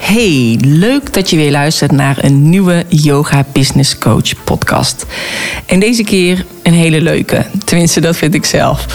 [0.00, 5.06] Hey, leuk dat je weer luistert naar een nieuwe Yoga Business Coach podcast.
[5.66, 7.46] En deze keer een hele leuke.
[7.64, 8.86] Tenminste, dat vind ik zelf.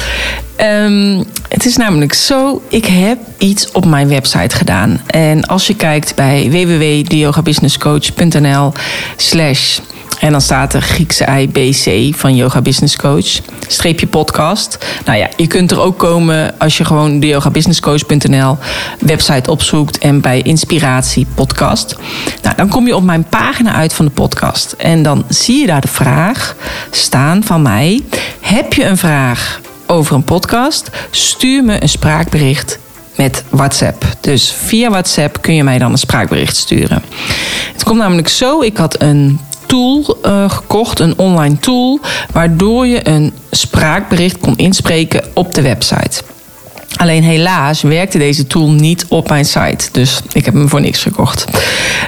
[0.56, 5.02] Ehm, het is namelijk zo, ik heb iets op mijn website gedaan.
[5.08, 8.74] En als je kijkt bij www.deyogabusinesscoach.nl
[9.16, 9.80] slash
[10.20, 13.40] en dan staat er Griekse IBC van Yoga Business Coach.
[13.68, 14.86] Streepje podcast.
[15.06, 18.58] Nou ja, je kunt er ook komen als je gewoon de yogabusinesscoach.nl
[19.00, 21.96] website opzoekt en bij inspiratie podcast.
[22.42, 24.72] Nou, dan kom je op mijn pagina uit van de podcast.
[24.72, 26.56] En dan zie je daar de vraag
[26.92, 28.04] staan van mij.
[28.40, 30.90] Heb je een vraag over een podcast?
[31.12, 32.80] Stuur me een spraakbericht
[33.16, 34.06] met WhatsApp.
[34.22, 37.04] Dus via WhatsApp kun je mij dan een spraakbericht sturen.
[37.74, 42.00] Het komt namelijk zo: ik had een tool uh, gekocht, een online tool,
[42.32, 46.22] waardoor je een spraakbericht kon inspreken op de website.
[46.96, 49.88] Alleen helaas werkte deze tool niet op mijn site.
[49.92, 51.46] Dus ik heb hem voor niks gekocht.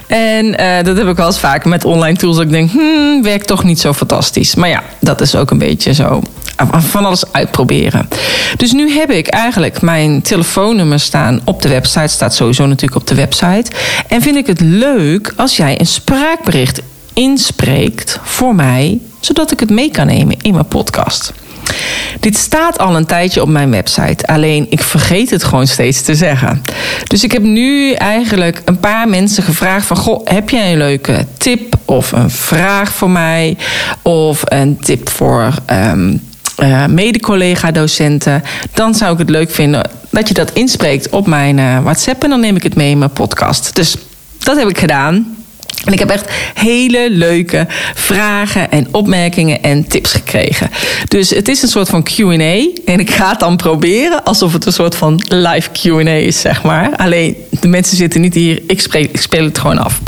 [0.08, 2.36] En uh, dat heb ik wel eens vaker met online tools.
[2.36, 4.56] Dat ik denk, hmm, werkt toch niet zo fantastisch.
[4.56, 6.22] Maar ja, dat is ook een beetje zo
[6.72, 8.08] van alles uitproberen.
[8.58, 12.08] Dus nu heb ik eigenlijk mijn telefoonnummer staan op de website.
[12.08, 13.72] Staat sowieso natuurlijk op de website.
[14.08, 16.82] En vind ik het leuk als jij een spraakbericht
[17.18, 21.34] inspreekt voor mij, zodat ik het mee kan nemen in mijn podcast.
[22.20, 26.16] Dit staat al een tijdje op mijn website, alleen ik vergeet het gewoon steeds te
[26.16, 26.62] zeggen.
[27.08, 29.98] Dus ik heb nu eigenlijk een paar mensen gevraagd van...
[29.98, 33.58] Goh, heb jij een leuke tip of een vraag voor mij?
[34.02, 36.22] Of een tip voor um,
[36.90, 38.44] mede-collega-docenten?
[38.74, 42.24] Dan zou ik het leuk vinden dat je dat inspreekt op mijn uh, WhatsApp...
[42.24, 43.76] en dan neem ik het mee in mijn podcast.
[43.76, 43.96] Dus
[44.38, 45.37] dat heb ik gedaan.
[45.86, 50.70] En ik heb echt hele leuke vragen en opmerkingen en tips gekregen.
[51.08, 52.68] Dus het is een soort van QA.
[52.86, 56.64] En ik ga het dan proberen alsof het een soort van live QA is, zeg
[56.64, 56.96] maar.
[56.96, 60.02] Alleen de mensen zitten niet hier, ik, spreek, ik speel het gewoon af.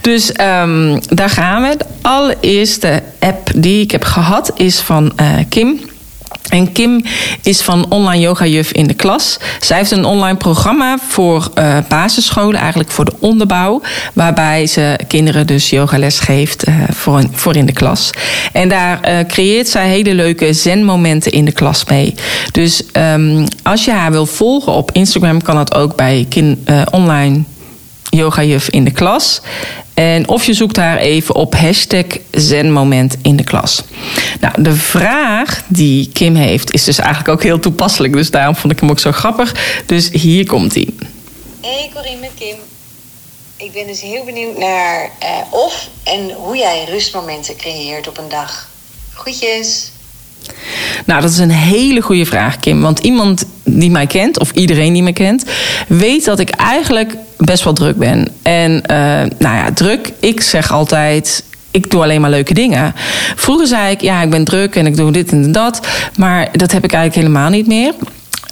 [0.00, 1.76] Dus um, daar gaan we.
[1.76, 5.80] De allereerste app die ik heb gehad is van uh, Kim.
[6.48, 7.04] En Kim
[7.42, 9.38] is van Online Yoga Juf in de klas.
[9.60, 13.82] Zij heeft een online programma voor uh, basisscholen, eigenlijk voor de onderbouw.
[14.12, 16.74] Waarbij ze kinderen dus yogales geeft uh,
[17.32, 18.10] voor, in, de klas.
[18.52, 22.14] En daar uh, creëert zij hele leuke zen-momenten in de klas mee.
[22.52, 27.42] Dus um, als je haar wil volgen op Instagram, kan dat ook bij kin, online
[28.10, 29.40] yogajuf in de klas.
[29.94, 33.82] En of je zoekt haar even op hashtag zenmoment in de klas.
[34.40, 38.12] Nou, de vraag die Kim heeft is dus eigenlijk ook heel toepasselijk.
[38.12, 39.82] Dus daarom vond ik hem ook zo grappig.
[39.86, 40.88] Dus hier komt hij.
[41.60, 42.56] Hey Corine met Kim.
[43.56, 48.28] Ik ben dus heel benieuwd naar uh, of en hoe jij rustmomenten creëert op een
[48.28, 48.68] dag.
[49.12, 49.92] Groetjes.
[51.06, 52.80] Nou, dat is een hele goede vraag, Kim.
[52.80, 55.44] Want iemand die mij kent, of iedereen die me kent,
[55.88, 58.28] weet dat ik eigenlijk best wel druk ben.
[58.42, 58.96] En uh,
[59.38, 61.44] nou ja, druk, ik zeg altijd.
[61.70, 62.94] Ik doe alleen maar leuke dingen.
[63.36, 65.86] Vroeger zei ik, ja, ik ben druk en ik doe dit en dat.
[66.16, 67.92] Maar dat heb ik eigenlijk helemaal niet meer.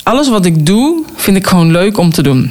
[0.02, 2.50] Alles wat ik doe, vind ik gewoon leuk om te doen.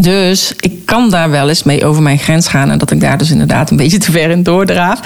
[0.00, 2.70] Dus ik kan daar wel eens mee over mijn grens gaan.
[2.70, 5.00] En dat ik daar dus inderdaad een beetje te ver in doordraaf.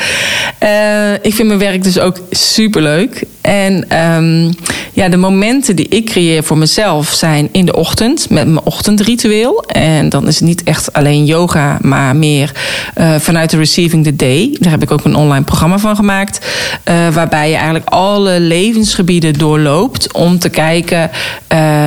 [0.63, 3.25] Uh, ik vind mijn werk dus ook super leuk.
[3.41, 4.55] En um,
[4.93, 8.31] ja, de momenten die ik creëer voor mezelf zijn in de ochtend.
[8.31, 9.65] Met mijn ochtendritueel.
[9.67, 12.53] En dan is het niet echt alleen yoga, maar meer
[12.99, 14.57] uh, vanuit de Receiving the Day.
[14.59, 16.47] Daar heb ik ook een online programma van gemaakt.
[16.89, 20.13] Uh, waarbij je eigenlijk alle levensgebieden doorloopt.
[20.13, 21.11] Om te kijken,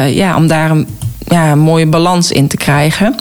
[0.09, 0.87] ja, om daar een
[1.28, 3.16] ja, mooie balans in te krijgen.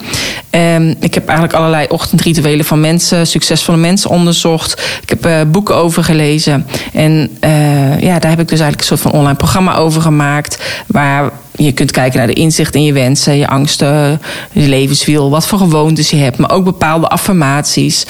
[0.51, 4.99] Um, ik heb eigenlijk allerlei ochtendrituelen van mensen, succesvolle mensen onderzocht.
[5.01, 6.67] Ik heb uh, boeken over gelezen.
[6.93, 10.83] En uh, ja, daar heb ik dus eigenlijk een soort van online programma over gemaakt.
[10.87, 15.47] Waar je kunt kijken naar de inzicht in je wensen, je angsten, je levenswiel, wat
[15.47, 18.05] voor gewoontes je hebt, maar ook bepaalde affirmaties.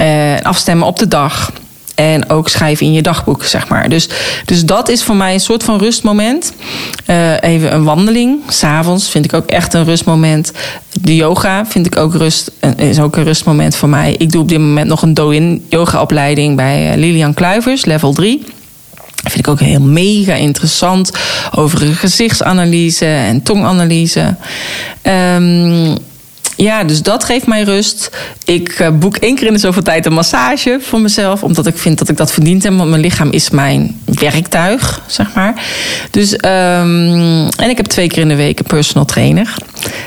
[0.00, 1.52] Uh, afstemmen op de dag.
[1.98, 3.88] En ook schrijven in je dagboek, zeg maar.
[3.88, 4.08] Dus,
[4.44, 6.52] dus dat is voor mij een soort van rustmoment.
[7.06, 8.40] Uh, even een wandeling.
[8.48, 10.52] S'avonds vind ik ook echt een rustmoment.
[11.00, 12.50] De yoga vind ik ook rust.
[12.76, 14.14] Is ook een rustmoment voor mij.
[14.18, 18.12] Ik doe op dit moment nog een do-in yoga opleiding bij eh, Lilian Kluivers, level
[18.12, 18.42] 3.
[19.22, 21.10] Dat vind ik ook heel mega interessant.
[21.54, 24.36] Over gezichtsanalyse en tonganalyse.
[25.02, 25.96] Um,
[26.58, 28.10] ja, dus dat geeft mij rust.
[28.44, 31.42] Ik eh, boek één keer in de zoveel tijd een massage voor mezelf.
[31.42, 32.76] Omdat ik vind dat ik dat verdient heb.
[32.76, 35.62] Want mijn lichaam is mijn werktuig, zeg maar.
[36.10, 39.54] Dus, ehm, en ik heb twee keer in de week een personal trainer.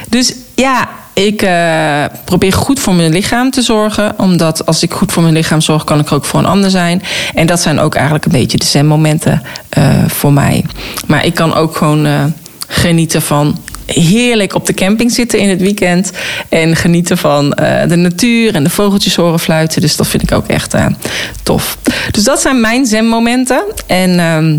[0.10, 4.14] Dus ja, ik uh, probeer goed voor mijn lichaam te zorgen.
[4.18, 7.04] Omdat als ik goed voor mijn lichaam zorg, kan ik ook voor een ander zijn.
[7.34, 9.42] En dat zijn ook eigenlijk een beetje de zen-momenten
[9.78, 10.66] uh, voor mij.
[11.08, 12.34] Maar ik kan ook gewoon
[12.72, 16.12] genieten van heerlijk op de camping zitten in het weekend.
[16.50, 17.50] En genieten van
[17.88, 19.82] de natuur en de vogeltjes horen fluiten.
[19.82, 20.76] Dus dat vind ik ook echt
[21.44, 21.78] tof.
[22.12, 23.64] Dus dat zijn mijn zen-momenten.
[23.88, 24.20] En.
[24.20, 24.58] Ehm,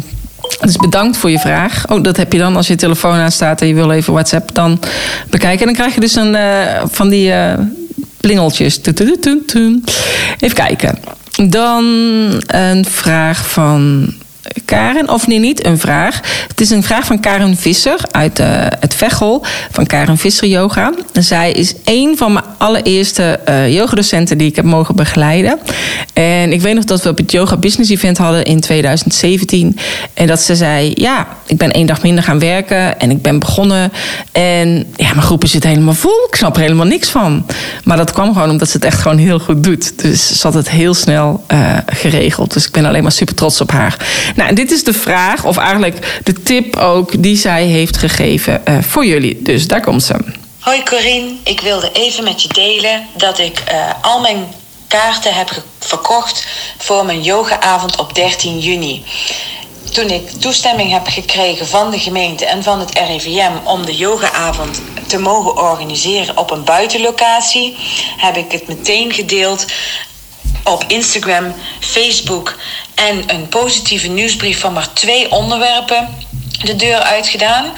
[0.60, 1.84] dus bedankt voor je vraag.
[1.88, 4.80] Oh, dat heb je dan als je telefoon aanstaat en je wil even WhatsApp dan
[5.30, 5.60] bekijken.
[5.60, 7.32] En dan krijg je dus een uh, van die
[8.20, 8.80] plingeltjes.
[10.38, 10.98] Even kijken.
[11.48, 11.84] Dan
[12.46, 14.06] een vraag van
[14.64, 16.20] Karen, of nee, niet een vraag.
[16.48, 18.46] Het is een vraag van Karen Visser uit uh,
[18.80, 20.92] het Veghel van Karen Visser Yoga.
[21.12, 25.58] Zij is een van mijn allereerste uh, yogadocenten die ik heb mogen begeleiden.
[26.12, 29.78] En ik weet nog dat we op het Yoga Business Event hadden in 2017.
[30.14, 33.38] En dat ze zei: Ja, ik ben één dag minder gaan werken en ik ben
[33.38, 33.92] begonnen.
[34.32, 36.26] En ja, mijn groep zit helemaal vol.
[36.28, 37.46] Ik snap er helemaal niks van.
[37.84, 40.02] Maar dat kwam gewoon omdat ze het echt gewoon heel goed doet.
[40.02, 42.52] Dus ze had het heel snel uh, geregeld.
[42.52, 43.96] Dus ik ben alleen maar super trots op haar.
[44.36, 48.62] Nou, en dit is de vraag, of eigenlijk de tip ook, die zij heeft gegeven
[48.68, 49.42] uh, voor jullie.
[49.42, 50.14] Dus daar komt ze.
[50.58, 54.46] Hoi Corine, ik wilde even met je delen dat ik uh, al mijn
[54.88, 56.46] kaarten heb verkocht
[56.78, 59.04] voor mijn yogaavond op 13 juni.
[59.92, 64.80] Toen ik toestemming heb gekregen van de gemeente en van het RIVM om de yogaavond
[65.06, 67.76] te mogen organiseren op een buitenlocatie,
[68.16, 69.66] heb ik het meteen gedeeld
[70.62, 72.58] op Instagram, Facebook
[72.94, 76.08] en een positieve nieuwsbrief van maar twee onderwerpen
[76.62, 77.72] de deur uitgedaan.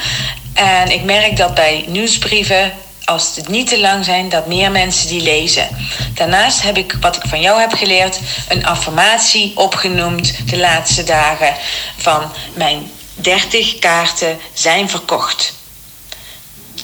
[0.54, 2.72] En ik merk dat bij nieuwsbrieven,
[3.04, 5.68] als het niet te lang zijn, dat meer mensen die lezen.
[6.14, 11.54] Daarnaast heb ik, wat ik van jou heb geleerd, een affirmatie opgenoemd de laatste dagen
[11.96, 15.54] van mijn 30 kaarten zijn verkocht.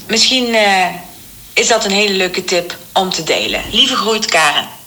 [0.06, 0.86] Misschien uh,
[1.52, 3.62] is dat een hele leuke tip om te delen.
[3.70, 4.79] Lieve groet, Karen.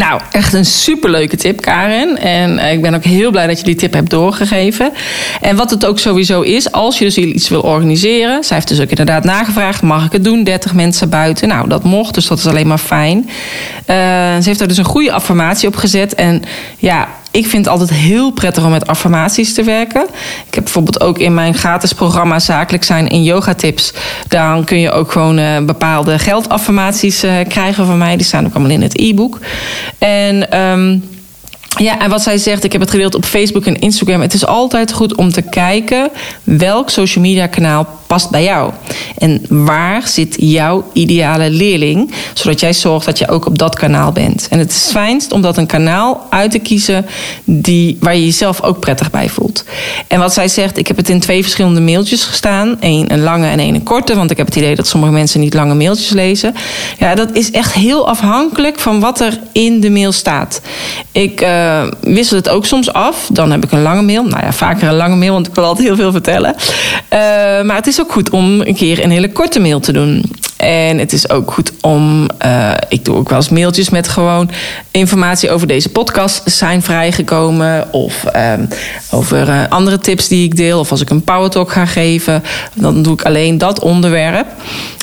[0.00, 2.18] Nou, echt een superleuke tip, Karen.
[2.18, 4.92] En eh, ik ben ook heel blij dat je die tip hebt doorgegeven.
[5.40, 8.44] En wat het ook sowieso is, als je dus iets wil organiseren.
[8.44, 10.44] Zij heeft dus ook inderdaad nagevraagd: mag ik het doen?
[10.44, 11.48] 30 mensen buiten.
[11.48, 13.18] Nou, dat mocht, dus dat is alleen maar fijn.
[13.18, 13.96] Uh,
[14.36, 16.14] ze heeft daar dus een goede affirmatie op gezet.
[16.14, 16.42] En
[16.78, 20.06] ja, ik vind het altijd heel prettig om met affirmaties te werken.
[20.46, 23.92] Ik heb bijvoorbeeld ook in mijn gratis programma Zakelijk zijn in yoga tips.
[24.28, 28.16] Dan kun je ook gewoon uh, bepaalde geldaffirmaties uh, krijgen van mij.
[28.16, 29.38] Die staan ook allemaal in het e-book.
[29.98, 31.04] En um,
[31.84, 34.20] ja, en wat zij zegt, ik heb het gedeeld op Facebook en Instagram.
[34.20, 36.10] Het is altijd goed om te kijken
[36.44, 38.72] welk social media kanaal past bij jou.
[39.18, 44.12] En waar zit jouw ideale leerling, zodat jij zorgt dat je ook op dat kanaal
[44.12, 44.46] bent.
[44.50, 47.06] En het is fijnst om dat een kanaal uit te kiezen
[47.44, 49.64] die, waar je jezelf ook prettig bij voelt.
[50.06, 52.76] En wat zij zegt, ik heb het in twee verschillende mailtjes gestaan.
[52.80, 55.40] Eén een lange en één een korte, want ik heb het idee dat sommige mensen
[55.40, 56.54] niet lange mailtjes lezen.
[56.98, 60.60] Ja, dat is echt heel afhankelijk van wat er in de mail staat.
[61.12, 61.40] Ik...
[61.40, 63.28] Uh, uh, wissel het ook soms af.
[63.32, 64.22] Dan heb ik een lange mail.
[64.24, 66.54] Nou ja, vaker een lange mail, want ik wil altijd heel veel vertellen.
[66.58, 67.18] Uh,
[67.62, 70.24] maar het is ook goed om een keer een hele korte mail te doen.
[70.56, 72.28] En het is ook goed om.
[72.44, 74.50] Uh, ik doe ook wel eens mailtjes met gewoon
[74.90, 77.92] informatie over deze podcast zijn vrijgekomen.
[77.92, 78.24] Of
[79.10, 80.78] over andere tips die ik deel.
[80.78, 82.42] Of als ik een power talk ga geven.
[82.74, 84.46] Dan doe ik alleen dat onderwerp.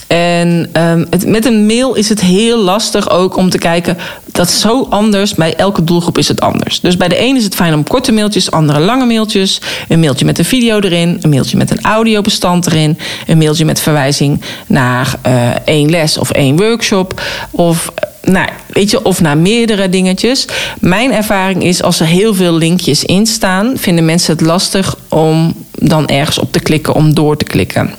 [0.07, 3.97] En um, het, met een mail is het heel lastig ook om te kijken.
[4.31, 5.33] Dat is zo anders.
[5.33, 6.79] Bij elke doelgroep is het anders.
[6.79, 9.61] Dus bij de ene is het fijn om korte mailtjes, andere lange mailtjes.
[9.87, 11.17] Een mailtje met een video erin.
[11.21, 12.97] Een mailtje met een audiobestand erin.
[13.27, 17.21] Een mailtje met verwijzing naar uh, één les of één workshop.
[17.51, 20.45] Of nou, weet je, of naar meerdere dingetjes.
[20.79, 25.53] Mijn ervaring is als er heel veel linkjes in staan, vinden mensen het lastig om
[25.71, 27.93] dan ergens op te klikken om door te klikken.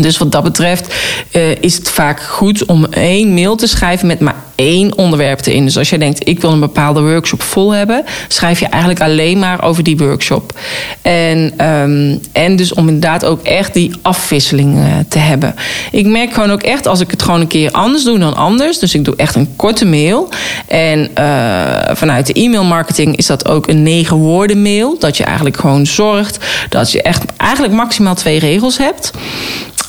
[0.00, 0.94] Dus wat dat betreft
[1.32, 5.64] uh, is het vaak goed om één mail te schrijven met maar één onderwerp erin.
[5.64, 9.38] Dus als je denkt, ik wil een bepaalde workshop vol hebben, schrijf je eigenlijk alleen
[9.38, 10.58] maar over die workshop.
[11.02, 15.54] En, um, en dus om inderdaad ook echt die afwisseling uh, te hebben.
[15.90, 18.78] Ik merk gewoon ook echt, als ik het gewoon een keer anders doe dan anders,
[18.78, 20.28] dus ik doe echt een korte mail.
[20.66, 24.98] En uh, vanuit de e-mail marketing is dat ook een negen woorden mail.
[24.98, 29.12] Dat je eigenlijk gewoon zorgt dat je echt eigenlijk maximaal twee regels hebt.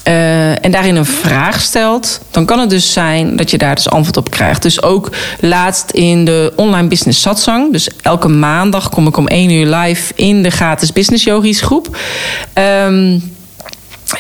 [0.07, 3.89] Uh, en daarin een vraag stelt, dan kan het dus zijn dat je daar dus
[3.89, 4.61] antwoord op krijgt.
[4.61, 7.71] Dus ook laatst in de online business satsang.
[7.71, 11.97] Dus elke maandag kom ik om één uur live in de gratis business yogis groep.
[12.87, 13.34] Um,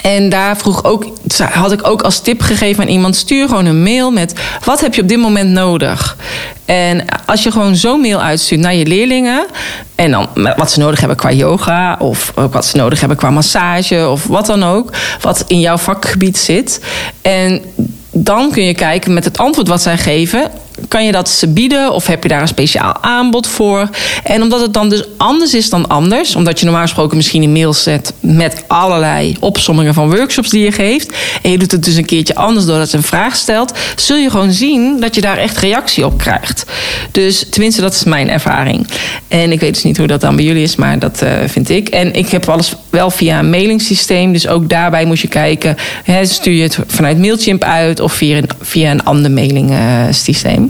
[0.01, 1.05] En daar vroeg ook,
[1.37, 4.95] had ik ook als tip gegeven aan iemand: stuur gewoon een mail met wat heb
[4.95, 6.17] je op dit moment nodig.
[6.65, 9.45] En als je gewoon zo'n mail uitstuurt naar je leerlingen.
[9.95, 10.27] En dan
[10.57, 11.95] wat ze nodig hebben qua yoga.
[11.99, 14.09] Of wat ze nodig hebben qua massage.
[14.09, 14.91] Of wat dan ook.
[15.21, 16.81] Wat in jouw vakgebied zit.
[17.21, 17.61] En
[18.11, 20.51] dan kun je kijken met het antwoord wat zij geven
[20.87, 23.89] kan je dat ze bieden of heb je daar een speciaal aanbod voor?
[24.23, 27.51] En omdat het dan dus anders is dan anders, omdat je normaal gesproken misschien een
[27.51, 31.95] mail zet met allerlei opsommingen van workshops die je geeft, en je doet het dus
[31.95, 35.37] een keertje anders doordat ze een vraag stelt, zul je gewoon zien dat je daar
[35.37, 36.65] echt reactie op krijgt.
[37.11, 38.87] Dus tenminste, dat is mijn ervaring.
[39.27, 41.69] En ik weet dus niet hoe dat dan bij jullie is, maar dat uh, vind
[41.69, 41.89] ik.
[41.89, 46.25] En ik heb alles wel via een mailingssysteem, dus ook daarbij moet je kijken, hè,
[46.25, 50.64] stuur je het vanuit Mailchimp uit of via een, via een ander mailingsysteem.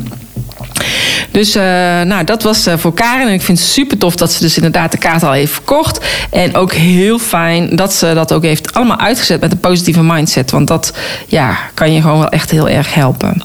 [1.36, 1.64] Dus uh,
[2.02, 3.28] nou, dat was uh, voor Karen.
[3.28, 6.06] En ik vind het super tof dat ze dus inderdaad de kaart al heeft verkocht.
[6.30, 10.52] En ook heel fijn dat ze dat ook heeft allemaal uitgezet met een positieve mindset.
[10.52, 10.94] Want dat
[11.28, 13.42] ja, kan je gewoon wel echt heel erg helpen.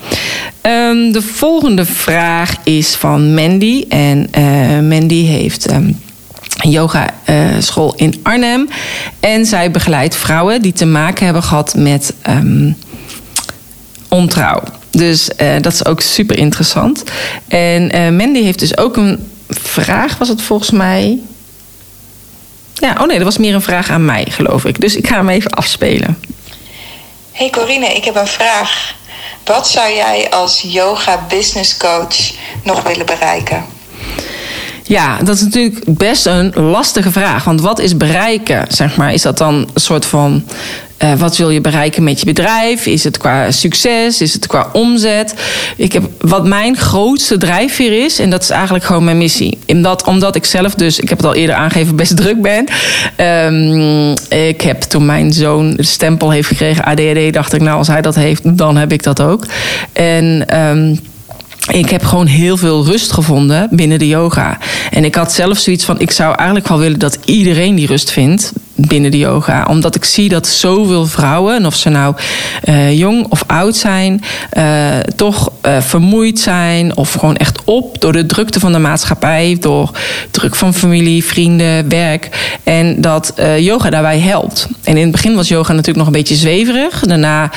[0.62, 3.84] Um, de volgende vraag is van Mandy.
[3.88, 5.70] En uh, Mandy heeft.
[5.70, 6.00] Um,
[6.60, 7.14] een yoga
[7.58, 8.68] school in Arnhem.
[9.20, 12.76] En zij begeleidt vrouwen die te maken hebben gehad met um,
[14.08, 14.62] ontrouw.
[14.90, 17.02] Dus uh, dat is ook super interessant.
[17.48, 21.18] En uh, Mandy heeft dus ook een vraag, was het volgens mij.
[22.74, 24.80] Ja, oh nee, dat was meer een vraag aan mij, geloof ik.
[24.80, 26.18] Dus ik ga hem even afspelen.
[27.32, 28.94] Hey Corine, ik heb een vraag.
[29.44, 32.32] Wat zou jij als yoga business coach
[32.64, 33.64] nog willen bereiken?
[34.90, 37.44] Ja, dat is natuurlijk best een lastige vraag.
[37.44, 38.64] Want wat is bereiken?
[38.68, 40.44] Zeg maar, is dat dan een soort van
[41.04, 42.86] uh, wat wil je bereiken met je bedrijf?
[42.86, 44.20] Is het qua succes?
[44.20, 45.34] Is het qua omzet?
[45.76, 49.58] Ik heb, wat mijn grootste drijfveer is, en dat is eigenlijk gewoon mijn missie.
[49.66, 52.66] Omdat, omdat ik zelf dus, ik heb het al eerder aangegeven, best druk ben.
[53.26, 57.88] Um, ik heb toen mijn zoon de stempel heeft gekregen, ADHD, dacht ik, nou als
[57.88, 59.46] hij dat heeft, dan heb ik dat ook.
[59.92, 60.58] En...
[60.60, 60.98] Um,
[61.68, 64.58] ik heb gewoon heel veel rust gevonden binnen de yoga.
[64.90, 68.10] En ik had zelf zoiets van: ik zou eigenlijk wel willen dat iedereen die rust
[68.10, 68.52] vindt
[68.88, 69.66] binnen de yoga.
[69.68, 72.14] Omdat ik zie dat zoveel vrouwen, of ze nou
[72.64, 74.22] uh, jong of oud zijn,
[74.58, 79.56] uh, toch uh, vermoeid zijn of gewoon echt op door de drukte van de maatschappij,
[79.60, 79.90] door
[80.30, 82.54] druk van familie, vrienden, werk.
[82.64, 84.68] En dat yoga daarbij helpt.
[84.82, 87.00] En in het begin was yoga natuurlijk nog een beetje zweverig.
[87.00, 87.50] Daarna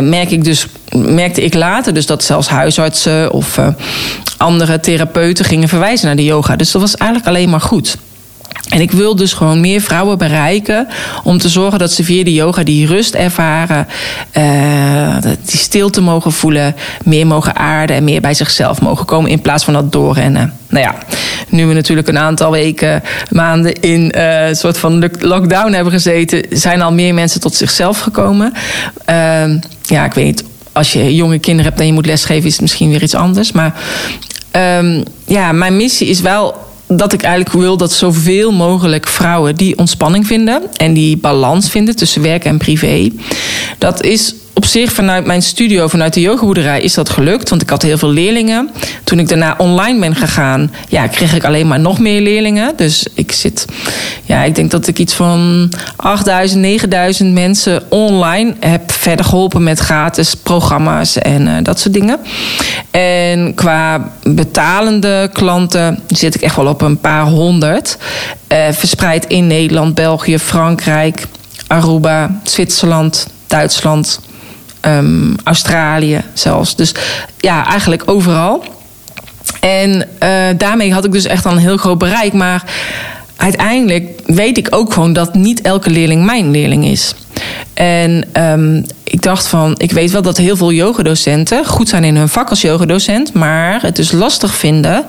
[0.00, 0.66] merk ik dus,
[0.96, 3.58] merkte ik later dus dat zelfs huisartsen of
[4.36, 6.56] andere therapeuten gingen verwijzen naar de yoga.
[6.56, 7.96] Dus dat was eigenlijk alleen maar goed.
[8.68, 10.88] En ik wil dus gewoon meer vrouwen bereiken
[11.22, 13.86] om te zorgen dat ze via de yoga die rust ervaren,
[14.36, 19.40] uh, die stilte mogen voelen, meer mogen aarden en meer bij zichzelf mogen komen in
[19.40, 20.52] plaats van dat doorrennen.
[20.68, 20.94] Nou ja,
[21.48, 26.44] nu we natuurlijk een aantal weken, maanden in uh, een soort van lockdown hebben gezeten,
[26.50, 28.52] zijn al meer mensen tot zichzelf gekomen.
[29.10, 32.52] Uh, ja, ik weet niet, als je jonge kinderen hebt en je moet lesgeven, is
[32.52, 33.52] het misschien weer iets anders.
[33.52, 33.74] Maar
[34.78, 39.78] um, ja, mijn missie is wel dat ik eigenlijk wil dat zoveel mogelijk vrouwen die
[39.78, 43.10] ontspanning vinden en die balans vinden tussen werk en privé.
[43.78, 47.48] Dat is op zich vanuit mijn studio, vanuit de yogaboerderij, is dat gelukt.
[47.48, 48.70] Want ik had heel veel leerlingen.
[49.04, 52.76] Toen ik daarna online ben gegaan, ja, kreeg ik alleen maar nog meer leerlingen.
[52.76, 53.64] Dus ik zit,
[54.24, 59.78] ja, ik denk dat ik iets van 8000, 9000 mensen online heb verder geholpen met
[59.78, 62.18] gratis programma's en uh, dat soort dingen.
[62.90, 67.98] En qua betalende klanten zit ik echt wel op een paar honderd.
[68.48, 71.26] Uh, verspreid in Nederland, België, Frankrijk,
[71.66, 74.20] Aruba, Zwitserland, Duitsland.
[74.86, 76.76] Um, Australië zelfs.
[76.76, 76.94] Dus
[77.38, 78.64] ja, eigenlijk overal.
[79.60, 82.32] En uh, daarmee had ik dus echt een heel groot bereik.
[82.32, 82.62] Maar
[83.36, 87.14] uiteindelijk weet ik ook gewoon dat niet elke leerling mijn leerling is.
[87.74, 92.16] En um, ik dacht van, ik weet wel dat heel veel yogadocenten goed zijn in
[92.16, 95.06] hun vak als yogadocent, maar het dus lastig vinden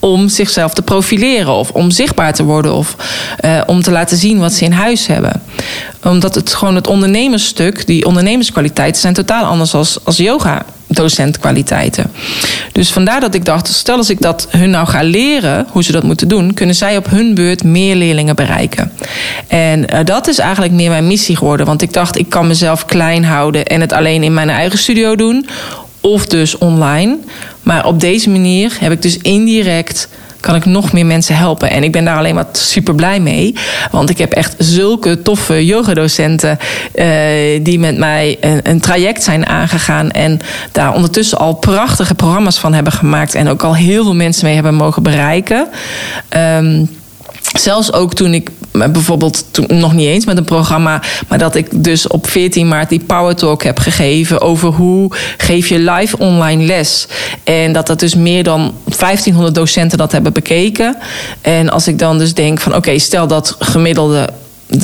[0.00, 2.96] om zichzelf te profileren of om zichtbaar te worden of
[3.44, 5.42] uh, om te laten zien wat ze in huis hebben.
[6.02, 10.64] Omdat het gewoon het ondernemersstuk, die ondernemerskwaliteiten zijn totaal anders als, als yoga
[10.98, 12.10] docentkwaliteiten.
[12.72, 15.92] Dus vandaar dat ik dacht, stel als ik dat hun nou ga leren hoe ze
[15.92, 18.92] dat moeten doen, kunnen zij op hun beurt meer leerlingen bereiken.
[19.46, 22.84] En uh, dat is eigenlijk meer mijn missie geworden, want ik dacht ik kan mezelf
[22.84, 25.48] klein houden en het alleen in mijn eigen studio doen
[26.00, 27.16] of dus online.
[27.62, 30.08] Maar op deze manier heb ik dus indirect
[30.48, 31.70] kan ik nog meer mensen helpen.
[31.70, 33.54] En ik ben daar alleen maar super blij mee.
[33.90, 36.58] Want ik heb echt zulke toffe yogadocenten
[36.94, 37.04] uh,
[37.62, 40.10] die met mij een, traject zijn aangegaan.
[40.10, 40.40] En
[40.72, 43.34] daar ondertussen al prachtige programma's van hebben gemaakt.
[43.34, 45.68] En ook al heel veel mensen mee hebben mogen bereiken.
[46.36, 46.88] Um,
[47.56, 52.06] zelfs ook toen ik bijvoorbeeld nog niet eens met een programma, maar dat ik dus
[52.06, 57.06] op 14 maart die Power Talk heb gegeven over hoe geef je live online les.
[57.44, 60.96] En dat dat dus meer dan 1500 docenten dat hebben bekeken.
[61.40, 64.28] En als ik dan dus denk van oké, stel dat gemiddelde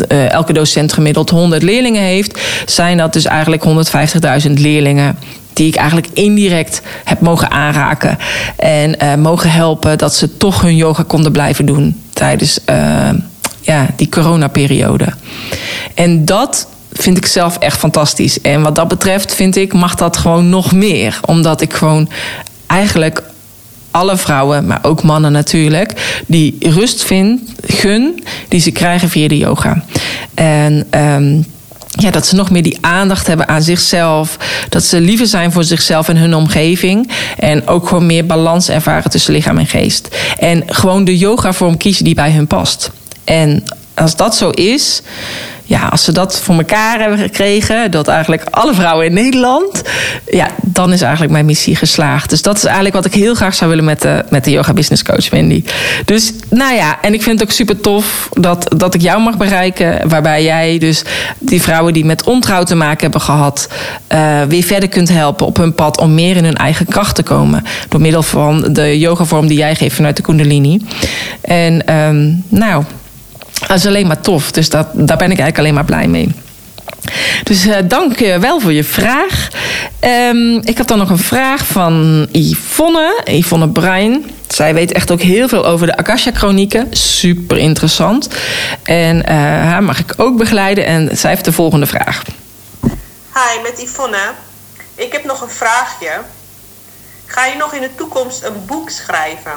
[0.08, 3.64] uh, elke docent gemiddeld 100 leerlingen heeft, zijn dat dus eigenlijk
[4.46, 5.18] 150.000 leerlingen
[5.52, 8.18] die ik eigenlijk indirect heb mogen aanraken
[8.56, 13.08] en uh, mogen helpen dat ze toch hun yoga konden blijven doen tijdens uh,
[13.60, 15.08] ja, die coronaperiode.
[15.94, 18.40] En dat vind ik zelf echt fantastisch.
[18.40, 22.08] En wat dat betreft vind ik mag dat gewoon nog meer, omdat ik gewoon
[22.66, 23.22] eigenlijk
[23.90, 29.38] alle vrouwen, maar ook mannen natuurlijk, die rust vind, gun die ze krijgen via de
[29.38, 29.84] yoga.
[30.34, 31.44] En um,
[31.96, 34.36] ja, dat ze nog meer die aandacht hebben aan zichzelf.
[34.68, 37.10] Dat ze liever zijn voor zichzelf en hun omgeving.
[37.38, 40.08] En ook gewoon meer balans ervaren tussen lichaam en geest.
[40.38, 42.90] En gewoon de yoga vorm kiezen die bij hun past.
[43.24, 45.02] En als dat zo is,
[45.66, 49.82] ja, als ze dat voor elkaar hebben gekregen, dat eigenlijk alle vrouwen in Nederland,
[50.30, 52.30] ja, dan is eigenlijk mijn missie geslaagd.
[52.30, 54.72] Dus dat is eigenlijk wat ik heel graag zou willen met de, met de yoga
[54.72, 55.64] business coach Wendy.
[56.04, 59.36] Dus nou ja, en ik vind het ook super tof dat, dat ik jou mag
[59.36, 61.02] bereiken, waarbij jij dus
[61.38, 63.68] die vrouwen die met ontrouw te maken hebben gehad,
[64.12, 67.22] uh, weer verder kunt helpen op hun pad om meer in hun eigen kracht te
[67.22, 67.64] komen.
[67.88, 70.82] Door middel van de yogavorm die jij geeft vanuit de Kundalini.
[71.40, 72.84] En um, nou,
[73.66, 74.52] dat is alleen maar tof.
[74.52, 76.34] Dus dat, daar ben ik eigenlijk alleen maar blij mee.
[77.42, 79.48] Dus uh, dank je wel voor je vraag.
[80.00, 84.30] Um, ik had dan nog een vraag van Yvonne, Yvonne Bruin.
[84.48, 86.86] Zij weet echt ook heel veel over de Akasha-chronieken.
[86.90, 88.28] Super interessant.
[88.82, 90.86] En uh, haar mag ik ook begeleiden.
[90.86, 92.22] En zij heeft de volgende vraag.
[93.34, 94.32] Hi, met Yvonne.
[94.94, 96.10] Ik heb nog een vraagje.
[97.26, 99.52] Ga je nog in de toekomst een boek schrijven?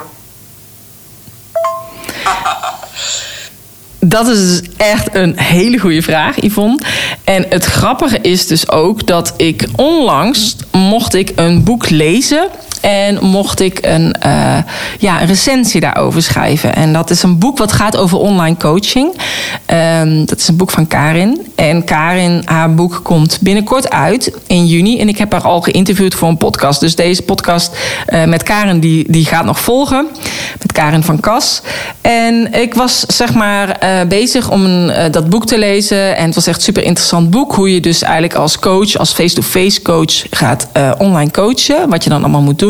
[4.00, 6.78] Dat is dus echt een hele goede vraag, Yvonne.
[7.24, 12.48] En het grappige is dus ook dat ik onlangs mocht ik een boek lezen
[12.80, 14.56] en mocht ik een, uh,
[14.98, 16.74] ja, een recensie daarover schrijven.
[16.74, 19.16] En dat is een boek wat gaat over online coaching.
[20.00, 21.46] Um, dat is een boek van Karin.
[21.54, 25.00] En Karin, haar boek komt binnenkort uit in juni.
[25.00, 26.80] En ik heb haar al geïnterviewd voor een podcast.
[26.80, 27.76] Dus deze podcast
[28.08, 30.06] uh, met Karin die, die gaat nog volgen.
[30.58, 31.62] Met Karin van Kas.
[32.00, 36.16] En ik was zeg maar uh, bezig om een, dat boek te lezen.
[36.16, 37.54] En het was echt een super interessant boek.
[37.54, 41.88] Hoe je dus eigenlijk als coach, als face-to-face -face coach gaat online coachen.
[41.88, 42.67] Wat je dan allemaal moet doen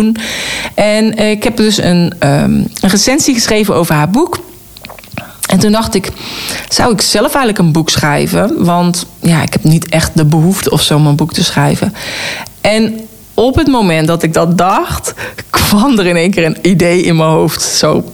[0.74, 4.38] En ik heb dus een, um, een recensie geschreven over haar boek.
[5.50, 6.10] En toen dacht ik,
[6.68, 8.64] zou ik zelf eigenlijk een boek schrijven?
[8.64, 11.94] Want ja, ik heb niet echt de behoefte of zo om een boek te schrijven.
[12.60, 13.00] En
[13.34, 15.14] op het moment dat ik dat dacht,
[15.50, 17.62] kwam er in één keer een idee in mijn hoofd.
[17.62, 18.04] Zo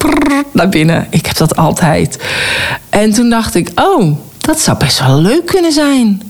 [0.53, 1.07] naar binnen.
[1.11, 2.19] Ik heb dat altijd.
[2.89, 6.23] En toen dacht ik, oh, dat zou best wel leuk kunnen zijn.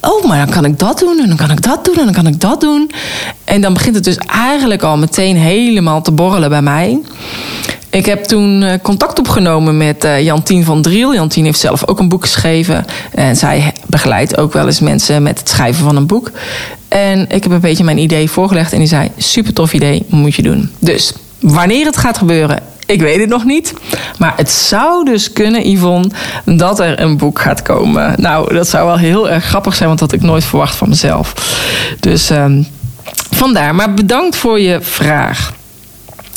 [0.00, 2.14] Oh, maar dan kan ik dat doen en dan kan ik dat doen en dan
[2.14, 2.90] kan ik dat doen.
[3.44, 7.00] En dan begint het dus eigenlijk al meteen helemaal te borrelen bij mij.
[7.90, 11.14] Ik heb toen eh, contact opgenomen met uh, Jantien van Driel.
[11.14, 12.84] Jantien heeft zelf ook een boek geschreven.
[13.14, 16.30] En zij begeleidt ook wel eens mensen met het schrijven van een boek.
[16.88, 18.72] En ik heb een beetje mijn idee voorgelegd.
[18.72, 20.70] En die zei, super tof idee, moet je doen.
[20.78, 23.74] Dus wanneer het gaat gebeuren, ik weet het nog niet.
[24.18, 26.10] Maar het zou dus kunnen, Yvonne,
[26.44, 28.14] dat er een boek gaat komen.
[28.16, 30.88] Nou, dat zou wel heel erg grappig zijn, want dat had ik nooit verwacht van
[30.88, 31.32] mezelf.
[32.00, 32.66] Dus um,
[33.30, 33.74] vandaar.
[33.74, 35.54] Maar bedankt voor je vraag.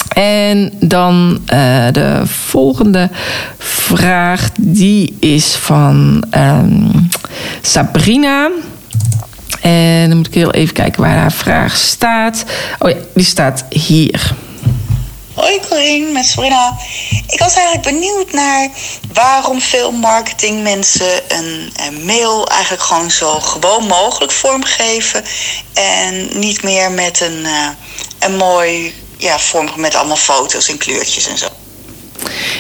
[0.10, 3.10] En dan uh, de volgende
[3.58, 7.10] vraag, die is van um,
[7.62, 8.50] Sabrina.
[9.62, 12.46] En dan moet ik heel even kijken waar haar vraag staat.
[12.80, 14.34] Oh ja, die staat hier.
[15.40, 16.78] Hoi Corine, met Sabrina.
[17.28, 18.70] Ik was eigenlijk benieuwd naar
[19.14, 25.24] waarom veel marketingmensen een, een mail eigenlijk gewoon zo gewoon mogelijk vormgeven.
[25.74, 27.70] En niet meer met een, uh,
[28.20, 31.48] een mooi ja, vorm met allemaal foto's en kleurtjes en zo.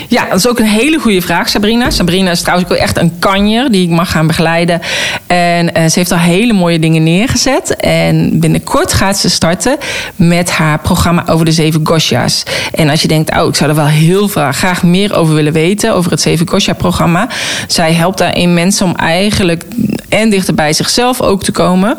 [0.07, 1.89] Ja, dat is ook een hele goede vraag, Sabrina.
[1.89, 4.81] Sabrina is trouwens ook echt een kanjer die ik mag gaan begeleiden.
[5.27, 7.75] En uh, ze heeft al hele mooie dingen neergezet.
[7.75, 9.77] En binnenkort gaat ze starten
[10.15, 12.43] met haar programma over de zeven Gosha's.
[12.73, 15.93] En als je denkt, oh, ik zou er wel heel graag meer over willen weten,
[15.93, 17.27] over het zeven Gosha-programma.
[17.67, 19.63] Zij helpt daarin mensen om eigenlijk
[20.09, 21.97] en dichter bij zichzelf ook te komen.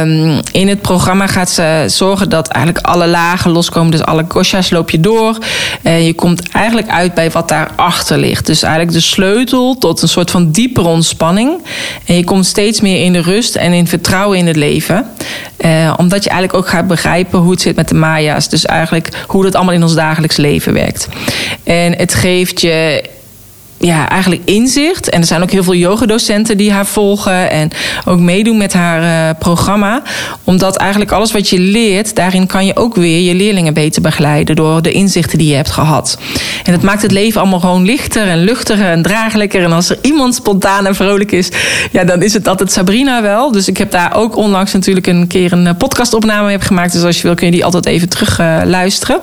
[0.00, 3.90] Um, in het programma gaat ze zorgen dat eigenlijk alle lagen loskomen.
[3.90, 5.38] Dus alle Gosha's loop je door.
[5.82, 8.46] En je komt eigenlijk uit bij wat daarachter ligt.
[8.46, 11.62] Dus eigenlijk de sleutel tot een soort van diepere ontspanning.
[12.06, 15.06] En je komt steeds meer in de rust en in vertrouwen in het leven.
[15.64, 18.48] Uh, omdat je eigenlijk ook gaat begrijpen hoe het zit met de Maya's.
[18.48, 21.08] Dus eigenlijk hoe dat allemaal in ons dagelijks leven werkt.
[21.64, 23.02] En het geeft je
[23.82, 25.08] ja, eigenlijk inzicht.
[25.08, 27.70] En er zijn ook heel veel yogadocenten die haar volgen en
[28.04, 30.02] ook meedoen met haar uh, programma.
[30.44, 34.56] Omdat eigenlijk alles wat je leert, daarin kan je ook weer je leerlingen beter begeleiden
[34.56, 36.18] door de inzichten die je hebt gehad.
[36.64, 39.62] En het maakt het leven allemaal gewoon lichter en luchtiger en draaglijker.
[39.62, 41.48] En als er iemand spontaan en vrolijk is,
[41.92, 43.52] ja, dan is het altijd Sabrina wel.
[43.52, 46.92] Dus ik heb daar ook onlangs natuurlijk een keer een podcastopname mee gemaakt.
[46.92, 49.20] Dus als je wil kun je die altijd even terug uh, luisteren.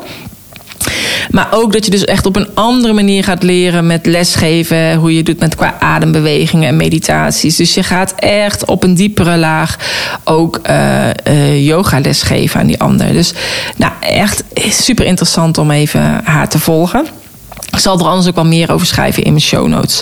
[1.32, 4.96] Maar ook dat je dus echt op een andere manier gaat leren met lesgeven.
[4.96, 7.56] Hoe je doet met qua adembewegingen en meditaties.
[7.56, 9.78] Dus je gaat echt op een diepere laag
[10.24, 13.14] ook uh, uh, yoga lesgeven aan die ander.
[13.14, 13.34] Dus
[13.76, 17.19] nou, echt super interessant om even haar te volgen.
[17.72, 20.02] Ik zal er anders ook wel meer over schrijven in mijn show notes.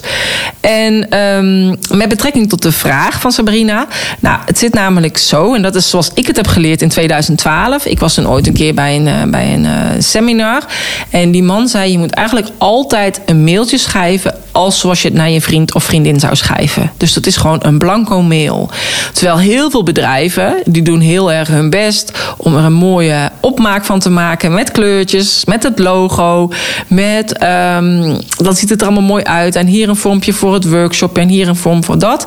[0.60, 3.88] En um, met betrekking tot de vraag van Sabrina.
[4.20, 7.86] Nou, het zit namelijk zo, en dat is zoals ik het heb geleerd in 2012.
[7.86, 10.64] Ik was toen ooit een keer bij een, uh, bij een uh, seminar.
[11.10, 14.36] En die man zei: Je moet eigenlijk altijd een mailtje schrijven.
[14.52, 16.92] als zoals je het naar je vriend of vriendin zou schrijven.
[16.98, 18.70] Dus dat is gewoon een blanco mail.
[19.14, 20.56] Terwijl heel veel bedrijven.
[20.66, 22.12] die doen heel erg hun best.
[22.38, 24.54] om er een mooie opmaak van te maken.
[24.54, 26.52] met kleurtjes, met het logo,
[26.88, 27.44] met.
[27.44, 29.56] Uh, Um, dan ziet het er allemaal mooi uit.
[29.56, 32.26] En hier een vormpje voor het workshop en hier een vorm voor dat.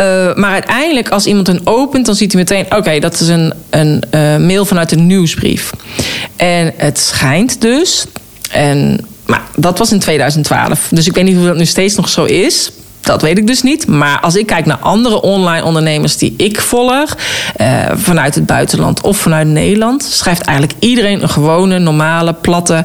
[0.00, 3.52] Uh, maar uiteindelijk, als iemand een opent, dan ziet hij meteen: oké, dat is een,
[3.70, 5.70] een uh, mail vanuit een nieuwsbrief.
[6.36, 8.04] En het schijnt dus.
[8.50, 10.88] En, maar dat was in 2012.
[10.90, 12.70] Dus ik weet niet of dat nu steeds nog zo is.
[13.00, 13.86] Dat weet ik dus niet.
[13.86, 17.16] Maar als ik kijk naar andere online ondernemers die ik volg,
[17.60, 22.84] uh, vanuit het buitenland of vanuit Nederland, schrijft eigenlijk iedereen een gewone, normale, platte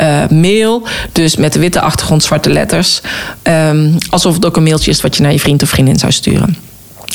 [0.00, 0.82] uh, mail.
[1.12, 3.00] Dus met de witte achtergrond, zwarte letters.
[3.42, 6.12] Um, alsof het ook een mailtje is wat je naar je vriend of vriendin zou
[6.12, 6.56] sturen.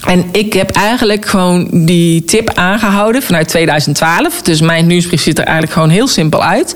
[0.05, 4.41] En ik heb eigenlijk gewoon die tip aangehouden vanuit 2012.
[4.41, 6.75] Dus mijn nieuwsbrief ziet er eigenlijk gewoon heel simpel uit.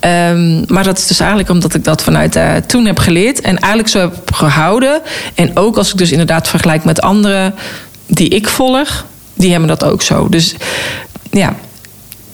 [0.00, 3.40] Um, maar dat is dus eigenlijk omdat ik dat vanuit uh, toen heb geleerd.
[3.40, 5.00] En eigenlijk zo heb gehouden.
[5.34, 7.54] En ook als ik dus inderdaad vergelijk met anderen
[8.06, 9.06] die ik volg.
[9.34, 10.28] Die hebben dat ook zo.
[10.28, 10.54] Dus
[11.30, 11.54] ja,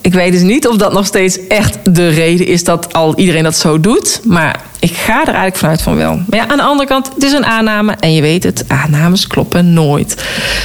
[0.05, 3.43] ik weet dus niet of dat nog steeds echt de reden is dat al iedereen
[3.43, 4.21] dat zo doet.
[4.25, 6.21] Maar ik ga er eigenlijk vanuit van wel.
[6.27, 7.97] Maar ja, aan de andere kant, het is een aanname.
[8.01, 10.25] En je weet het, aannames kloppen nooit.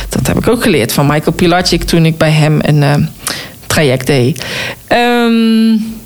[0.09, 2.95] Dat heb ik ook geleerd van Michael Pilacic toen ik bij hem een uh,
[3.67, 4.45] traject deed.
[4.91, 5.97] Um,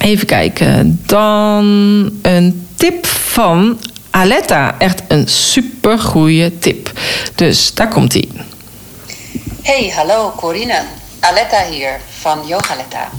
[0.00, 1.00] even kijken.
[1.06, 1.64] Dan
[2.22, 3.78] een tip van
[4.10, 4.74] Aletta.
[4.78, 6.92] Echt een super goede tip.
[7.34, 8.28] Dus daar komt hij.
[9.62, 10.82] Hey, hallo Corine.
[11.20, 13.10] Aletta hier van Yogaletta.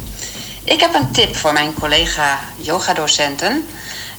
[0.64, 3.68] Ik heb een tip voor mijn collega yogadocenten.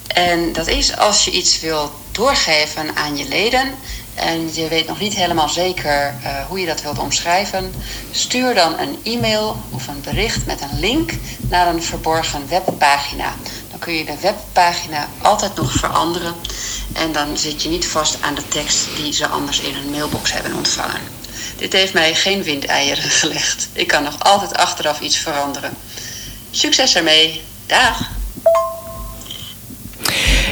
[0.07, 3.75] En dat is als je iets wil doorgeven aan je leden
[4.15, 7.75] en je weet nog niet helemaal zeker uh, hoe je dat wilt omschrijven,
[8.11, 13.35] stuur dan een e-mail of een bericht met een link naar een verborgen webpagina.
[13.71, 16.35] Dan kun je de webpagina altijd nog veranderen
[16.93, 20.33] en dan zit je niet vast aan de tekst die ze anders in hun mailbox
[20.33, 21.20] hebben ontvangen.
[21.61, 23.69] Dit heeft mij geen windeieren gelegd.
[23.73, 25.71] Ik kan nog altijd achteraf iets veranderen.
[26.51, 27.41] Succes ermee.
[27.67, 28.11] Dag.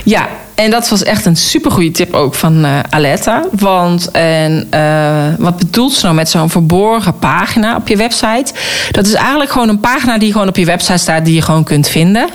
[0.05, 3.45] Ja, en dat was echt een supergoeie tip ook van uh, Aletta.
[3.53, 8.53] Want en, uh, wat bedoelt ze nou met zo'n verborgen pagina op je website?
[8.91, 11.65] Dat is eigenlijk gewoon een pagina die gewoon op je website staat, die je gewoon
[11.65, 12.29] kunt vinden.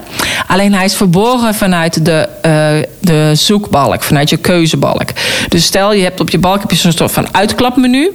[0.47, 5.09] Alleen hij is verborgen vanuit de, uh, de zoekbalk, vanuit je keuzebalk.
[5.47, 8.13] Dus stel je hebt op je balk heb je zo'n soort van uitklapmenu.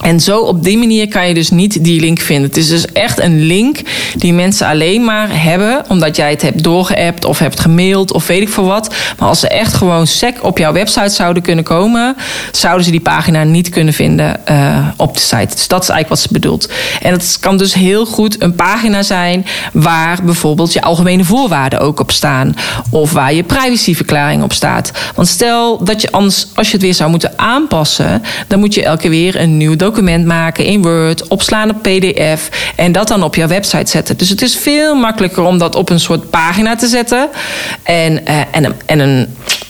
[0.00, 2.48] En zo op die manier kan je dus niet die link vinden.
[2.48, 3.80] Het is dus echt een link
[4.16, 8.40] die mensen alleen maar hebben omdat jij het hebt doorgeappt of hebt gemaild of weet
[8.40, 8.94] ik veel wat.
[9.18, 12.16] Maar als ze echt gewoon sec op jouw website zouden kunnen komen,
[12.52, 15.54] zouden ze die pagina niet kunnen vinden uh, op de site.
[15.54, 16.68] Dus dat is eigenlijk wat ze bedoelt.
[17.02, 22.00] En het kan dus heel goed een pagina zijn waar bijvoorbeeld je algemene voorwaarden ook
[22.00, 22.56] op staan.
[22.90, 24.92] Of waar je privacyverklaring op staat.
[25.14, 28.82] Want stel dat je anders, als je het weer zou moeten aanpassen, dan moet je
[28.82, 33.22] elke keer weer een nieuw document maken in Word, opslaan op PDF en dat dan
[33.22, 34.16] op jouw website zetten.
[34.16, 37.28] Dus het is veel makkelijker om dat op een soort pagina te zetten.
[37.82, 39.26] En, uh, en, een, en een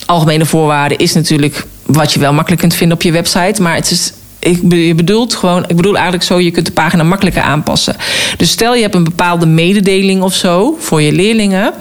[0.07, 3.91] algemene voorwaarde is natuurlijk wat je wel makkelijk kunt vinden op je website, maar het
[3.91, 7.97] is ik, je bedoelt gewoon, ik bedoel eigenlijk zo, je kunt de pagina makkelijker aanpassen.
[8.37, 11.73] Dus stel je hebt een bepaalde mededeling of zo voor je leerlingen.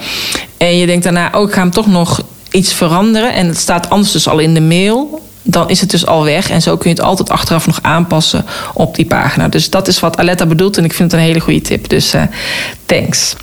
[0.58, 3.34] En je denkt daarna, oh, ik ga hem toch nog iets veranderen.
[3.34, 6.50] En het staat anders dus al in de mail dan is het dus al weg.
[6.50, 9.48] En zo kun je het altijd achteraf nog aanpassen op die pagina.
[9.48, 10.78] Dus dat is wat Aletta bedoelt.
[10.78, 11.90] En ik vind het een hele goede tip.
[11.90, 12.24] Dus uh,
[12.86, 13.36] thanks.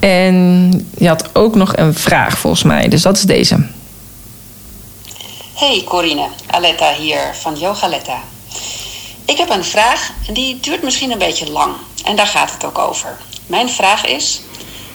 [0.00, 2.88] En je had ook nog een vraag volgens mij.
[2.88, 3.66] Dus dat is deze.
[5.54, 8.18] Hey Corine, Aletta hier van Yogaletta.
[9.24, 11.72] Ik heb een vraag en die duurt misschien een beetje lang.
[12.04, 13.16] En daar gaat het ook over.
[13.46, 14.40] Mijn vraag is...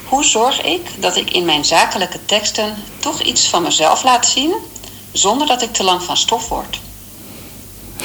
[0.05, 4.53] hoe zorg ik dat ik in mijn zakelijke teksten toch iets van mezelf laat zien,
[5.13, 6.79] zonder dat ik te lang van stof word?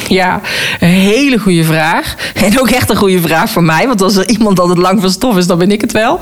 [0.08, 0.40] Ja,
[0.80, 2.14] een hele goede vraag.
[2.34, 3.86] En ook echt een goede vraag voor mij.
[3.86, 6.18] Want als er iemand altijd lang van stof is, dan ben ik het wel.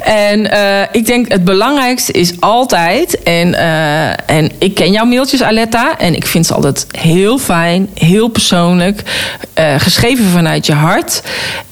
[0.00, 3.22] En uh, ik denk het belangrijkste is altijd...
[3.22, 5.98] En, uh, en ik ken jouw mailtjes, Aletta.
[5.98, 9.02] En ik vind ze altijd heel fijn, heel persoonlijk.
[9.58, 11.22] Uh, geschreven vanuit je hart.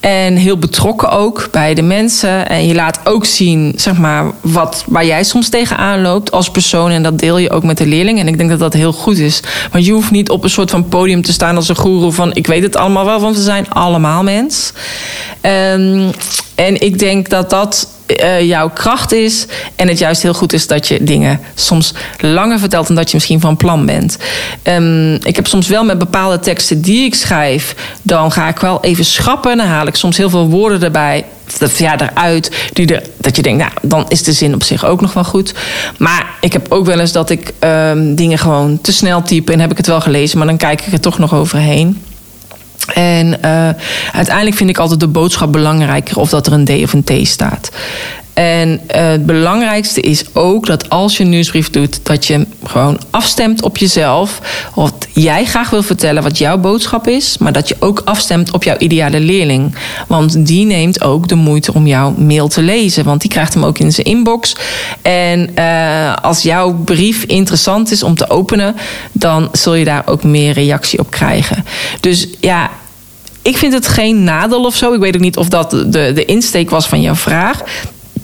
[0.00, 2.48] En heel betrokken ook bij de mensen.
[2.48, 6.90] En je laat ook zien, zeg maar, wat, waar jij soms tegenaan loopt als persoon.
[6.90, 8.18] En dat deel je ook met de leerling.
[8.18, 9.40] En ik denk dat dat heel goed is.
[9.72, 12.34] Want je hoeft niet op een soort van podium te staan als een goeroe van
[12.34, 14.72] ik weet het allemaal wel, want we zijn allemaal mens.
[15.42, 16.10] Um,
[16.54, 17.88] en ik denk dat dat
[18.20, 19.46] uh, jouw kracht is.
[19.76, 23.16] En het juist heel goed is dat je dingen soms langer vertelt dan dat je
[23.16, 24.18] misschien van plan bent.
[24.62, 28.82] Um, ik heb soms wel met bepaalde teksten die ik schrijf, dan ga ik wel
[28.82, 29.56] even schrappen.
[29.56, 31.24] Dan haal ik soms heel veel woorden erbij.
[31.76, 32.50] Ja, eruit.
[32.72, 35.24] Die er, dat je denkt, nou, dan is de zin op zich ook nog wel
[35.24, 35.54] goed.
[35.98, 39.52] Maar ik heb ook wel eens dat ik um, dingen gewoon te snel type.
[39.52, 42.02] En heb ik het wel gelezen, maar dan kijk ik er toch nog overheen.
[42.86, 43.68] En uh,
[44.12, 47.12] uiteindelijk vind ik altijd de boodschap belangrijker of dat er een D of een T
[47.22, 47.70] staat.
[48.34, 53.00] En uh, het belangrijkste is ook dat als je een nieuwsbrief doet, dat je gewoon
[53.10, 54.40] afstemt op jezelf.
[54.74, 57.38] Wat jij graag wil vertellen, wat jouw boodschap is.
[57.38, 59.74] Maar dat je ook afstemt op jouw ideale leerling.
[60.08, 63.04] Want die neemt ook de moeite om jouw mail te lezen.
[63.04, 64.56] Want die krijgt hem ook in zijn inbox.
[65.02, 68.76] En uh, als jouw brief interessant is om te openen,
[69.12, 71.64] dan zul je daar ook meer reactie op krijgen.
[72.00, 72.70] Dus ja,
[73.42, 74.92] ik vind het geen nadeel of zo.
[74.92, 77.62] Ik weet ook niet of dat de, de insteek was van jouw vraag.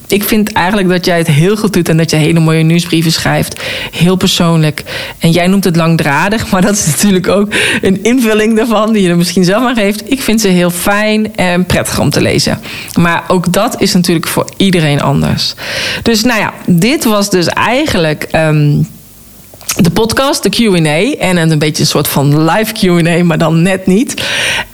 [0.08, 3.12] Ik vind eigenlijk dat jij het heel goed doet en dat je hele mooie nieuwsbrieven
[3.12, 3.62] schrijft.
[3.92, 4.84] Heel persoonlijk.
[5.18, 9.08] En jij noemt het langdradig, maar dat is natuurlijk ook een invulling daarvan die je
[9.08, 10.10] er misschien zelf aan geeft.
[10.10, 12.60] Ik vind ze heel fijn en prettig om te lezen.
[12.98, 15.54] Maar ook dat is natuurlijk voor iedereen anders.
[16.02, 18.28] Dus nou ja, dit was dus eigenlijk.
[18.32, 18.86] Um,
[19.76, 21.24] de podcast, de QA.
[21.26, 24.22] En een beetje een soort van live QA, maar dan net niet.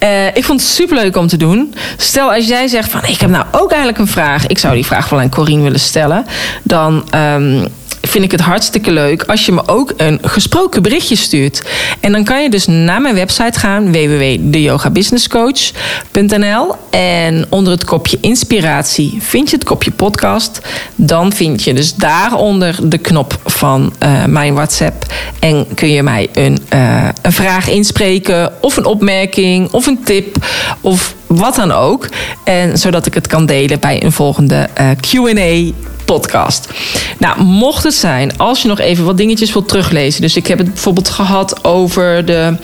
[0.03, 1.75] Uh, ik vond het superleuk om te doen.
[1.97, 4.47] Stel als jij zegt van ik heb nou ook eigenlijk een vraag.
[4.47, 6.27] Ik zou die vraag wel aan Corine willen stellen.
[6.63, 7.09] Dan.
[7.15, 7.67] Um,
[8.15, 11.63] vind ik het hartstikke leuk als je me ook een gesproken berichtje stuurt.
[12.01, 16.75] En dan kan je dus naar mijn website gaan, www.deyogabusinesscoach.nl.
[16.91, 20.61] En onder het kopje inspiratie vind je het kopje podcast.
[20.95, 25.13] Dan vind je dus daaronder de knop van uh, mijn WhatsApp.
[25.39, 30.37] En kun je mij een, uh, een vraag inspreken, of een opmerking, of een tip,
[30.81, 32.09] of wat dan ook.
[32.45, 35.73] En zodat ik het kan delen bij een volgende uh, QA
[36.05, 36.69] podcast.
[37.19, 40.21] Nou, mocht het zijn, als je nog even wat dingetjes wilt teruglezen.
[40.21, 42.57] Dus ik heb het bijvoorbeeld gehad over de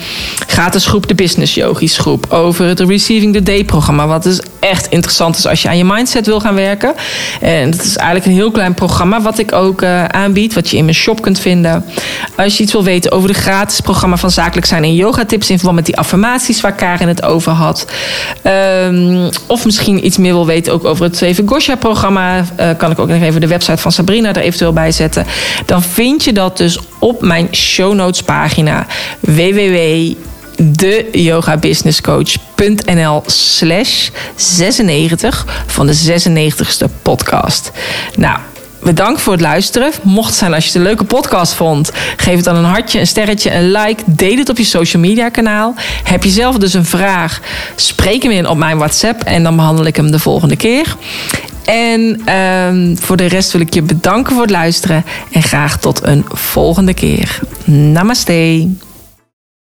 [0.46, 2.26] gratis groep, de Business Yogis groep.
[2.32, 4.06] Over het Receiving the Day programma.
[4.06, 6.94] Wat dus echt interessant is als je aan je mindset wil gaan werken.
[7.40, 10.54] En dat is eigenlijk een heel klein programma wat ik ook uh, aanbied.
[10.54, 11.84] Wat je in mijn shop kunt vinden.
[12.36, 15.50] Als je iets wil weten over de gratis programma van Zakelijk Zijn en Yoga Tips.
[15.50, 17.86] In verband met die affirmaties waar Karin het over had.
[18.84, 22.38] Um, of misschien iets meer wil weten ook over het Zeven Gosha programma.
[22.38, 22.44] Uh,
[22.76, 25.26] kan ik ook nog even de website van Sabrina er eventueel bij zetten.
[25.66, 28.86] Dan vind je dat dus op mijn show notes pagina
[29.20, 30.12] www
[30.62, 37.70] deyogabusinesscoach.nl slash 96 van de 96ste podcast.
[38.16, 38.38] Nou,
[38.82, 39.90] bedankt voor het luisteren.
[40.02, 43.00] Mocht het zijn als je het een leuke podcast vond, geef het dan een hartje,
[43.00, 44.02] een sterretje, een like.
[44.06, 45.74] Deel het op je social media kanaal.
[46.04, 47.40] Heb je zelf dus een vraag,
[47.76, 50.96] spreek hem in op mijn WhatsApp en dan behandel ik hem de volgende keer.
[51.64, 56.06] En um, voor de rest wil ik je bedanken voor het luisteren en graag tot
[56.06, 57.40] een volgende keer.
[57.64, 58.68] Namaste.